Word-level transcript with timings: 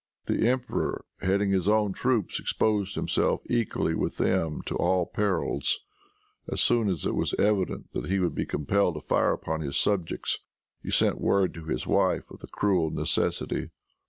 The 0.25 0.47
emperor, 0.49 1.05
heading 1.19 1.51
his 1.51 1.69
own 1.69 1.93
troops, 1.93 2.39
exposed 2.39 2.95
himself, 2.95 3.41
equally 3.47 3.93
with 3.93 4.17
them, 4.17 4.63
to 4.65 4.75
all 4.77 5.05
perils. 5.05 5.85
As 6.51 6.59
soon 6.59 6.89
as 6.89 7.05
it 7.05 7.13
was 7.13 7.35
evident 7.37 7.93
that 7.93 8.07
he 8.09 8.17
would 8.17 8.33
be 8.33 8.47
compelled 8.47 8.95
to 8.95 9.01
fire 9.01 9.31
upon 9.33 9.61
his 9.61 9.77
subjects, 9.77 10.39
he 10.81 10.89
sent 10.89 11.21
word 11.21 11.53
to 11.53 11.65
his 11.65 11.85
wife 11.85 12.23
of 12.31 12.39
the 12.39 12.47
cruel 12.47 12.89
necessity. 12.89 13.69